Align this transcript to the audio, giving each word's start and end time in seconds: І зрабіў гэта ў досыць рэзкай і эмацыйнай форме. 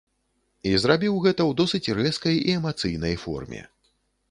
І 0.69 0.71
зрабіў 0.85 1.19
гэта 1.25 1.35
ў 1.49 1.51
досыць 1.61 1.91
рэзкай 1.99 2.35
і 2.41 2.57
эмацыйнай 2.57 3.15
форме. 3.27 3.61